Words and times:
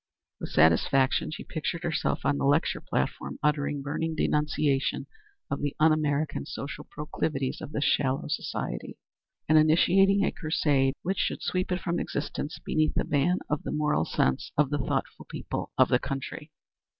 With 0.39 0.49
satisfaction 0.49 1.29
she 1.29 1.43
pictured 1.43 1.83
herself 1.83 2.21
on 2.23 2.39
the 2.39 2.45
lecture 2.45 2.81
platform 2.81 3.37
uttering 3.43 3.83
burning 3.83 4.15
denunciation 4.15 5.05
of 5.51 5.61
the 5.61 5.75
un 5.79 5.91
American 5.91 6.43
social 6.47 6.85
proclivities 6.85 7.61
of 7.61 7.71
this 7.71 7.83
shallow 7.83 8.27
society, 8.27 8.97
and 9.47 9.59
initiating 9.59 10.25
a 10.25 10.31
crusade 10.31 10.95
which 11.03 11.19
should 11.19 11.43
sweep 11.43 11.71
it 11.71 11.81
from 11.81 11.99
existence 11.99 12.57
beneath 12.65 12.95
the 12.95 13.05
ban 13.05 13.41
of 13.47 13.61
the 13.61 13.71
moral 13.71 14.05
sense 14.05 14.51
of 14.57 14.71
the 14.71 14.79
thoughtful 14.79 15.27
people 15.29 15.71
of 15.77 15.89
the 15.89 15.99
country. 15.99 16.49